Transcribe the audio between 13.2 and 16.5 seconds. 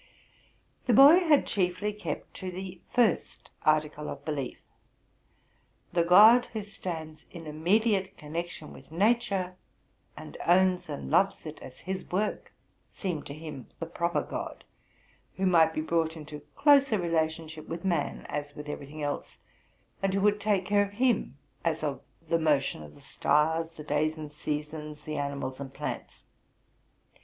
to him the proper God, who might be brought into